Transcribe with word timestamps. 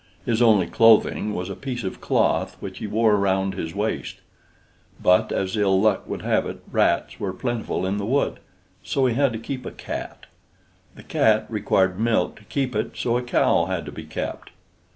His 0.25 0.41
only 0.41 0.65
clothing 0.65 1.35
was 1.35 1.47
a 1.47 1.55
piece 1.55 1.83
of 1.83 2.01
cloth 2.01 2.57
which 2.59 2.79
he 2.79 2.87
wore 2.87 3.17
round 3.17 3.53
his 3.53 3.75
waist. 3.75 4.15
But, 4.99 5.31
as 5.31 5.55
ill 5.55 5.79
luck 5.79 6.07
would 6.09 6.23
have 6.23 6.47
it, 6.47 6.63
rats 6.71 7.19
were 7.19 7.31
plentiful 7.33 7.85
in 7.85 7.97
the 7.97 8.05
wood, 8.07 8.39
so 8.81 9.05
he 9.05 9.13
had 9.13 9.31
to 9.31 9.37
keep 9.37 9.63
a 9.63 9.69
cat. 9.69 10.25
The 10.95 11.03
cat 11.03 11.45
required 11.49 11.99
milk 11.99 12.35
to 12.37 12.43
keep 12.45 12.75
it, 12.75 12.97
so 12.97 13.15
a 13.15 13.21
cow 13.21 13.65
had 13.65 13.85
to 13.85 13.91
be 13.91 14.05
kept. 14.05 14.49